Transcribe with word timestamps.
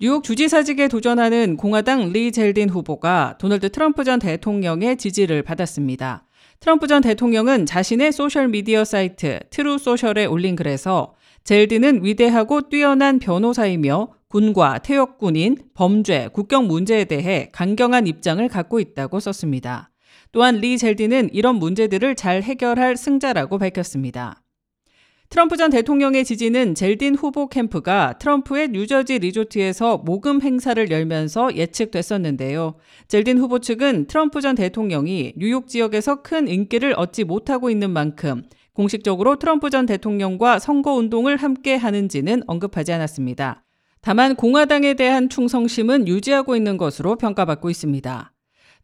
뉴욕 0.00 0.22
주지사직에 0.22 0.86
도전하는 0.86 1.56
공화당 1.56 2.12
리 2.12 2.30
젤딘 2.30 2.68
후보가 2.68 3.34
도널드 3.40 3.70
트럼프 3.70 4.04
전 4.04 4.20
대통령의 4.20 4.96
지지를 4.96 5.42
받았습니다. 5.42 6.24
트럼프 6.60 6.86
전 6.86 7.02
대통령은 7.02 7.66
자신의 7.66 8.12
소셜미디어 8.12 8.84
사이트 8.84 9.40
트루스 9.50 9.78
소셜에 9.78 10.24
올린 10.26 10.54
글에서 10.54 11.16
젤딘은 11.42 12.04
위대하고 12.04 12.68
뛰어난 12.68 13.18
변호사이며 13.18 14.12
군과 14.28 14.78
퇴역군인, 14.84 15.56
범죄, 15.74 16.28
국경 16.32 16.68
문제에 16.68 17.04
대해 17.06 17.48
강경한 17.50 18.06
입장을 18.06 18.46
갖고 18.46 18.78
있다고 18.78 19.18
썼습니다. 19.18 19.90
또한 20.30 20.58
리 20.58 20.78
젤딘은 20.78 21.30
이런 21.32 21.56
문제들을 21.56 22.14
잘 22.14 22.44
해결할 22.44 22.96
승자라고 22.96 23.58
밝혔습니다. 23.58 24.44
트럼프 25.30 25.58
전 25.58 25.70
대통령의 25.70 26.24
지지는 26.24 26.74
젤딘 26.74 27.14
후보 27.14 27.48
캠프가 27.48 28.14
트럼프의 28.18 28.68
뉴저지 28.70 29.18
리조트에서 29.18 29.98
모금 29.98 30.40
행사를 30.40 30.90
열면서 30.90 31.54
예측됐었는데요. 31.54 32.76
젤딘 33.08 33.36
후보 33.36 33.58
측은 33.58 34.06
트럼프 34.06 34.40
전 34.40 34.54
대통령이 34.54 35.34
뉴욕 35.36 35.68
지역에서 35.68 36.22
큰 36.22 36.48
인기를 36.48 36.94
얻지 36.96 37.24
못하고 37.24 37.68
있는 37.68 37.90
만큼 37.90 38.42
공식적으로 38.72 39.36
트럼프 39.38 39.68
전 39.68 39.84
대통령과 39.84 40.58
선거 40.60 40.94
운동을 40.94 41.36
함께 41.36 41.76
하는지는 41.76 42.42
언급하지 42.46 42.92
않았습니다. 42.94 43.64
다만 44.00 44.34
공화당에 44.34 44.94
대한 44.94 45.28
충성심은 45.28 46.08
유지하고 46.08 46.56
있는 46.56 46.78
것으로 46.78 47.16
평가받고 47.16 47.68
있습니다. 47.68 48.32